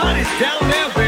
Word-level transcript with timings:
hottest 0.00 0.40
down 0.40 0.70
there. 0.70 0.99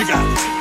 you 0.00 0.06
got? 0.06 0.59